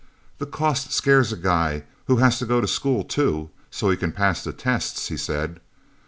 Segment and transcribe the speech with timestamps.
[0.39, 4.11] "The cost scares a guy who has to go to school, too, so he can
[4.13, 5.59] pass the tests," he said.